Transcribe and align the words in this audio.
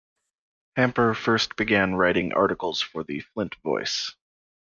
Hamper 0.75 1.13
first 1.13 1.55
began 1.55 1.93
writing 1.93 2.33
articles 2.33 2.81
for 2.81 3.03
the 3.03 3.19
"Flint 3.19 3.53
Voice". 3.63 4.15